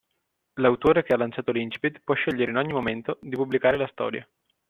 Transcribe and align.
L'autore 0.55 1.03
che 1.03 1.13
ha 1.13 1.17
lanciato 1.17 1.51
l'Incipit 1.51 2.01
può 2.03 2.15
scegliere 2.15 2.49
in 2.49 2.57
ogni 2.57 2.73
momento 2.73 3.19
di 3.21 3.35
pubblicare 3.35 3.77
la 3.77 3.87
storia. 3.91 4.27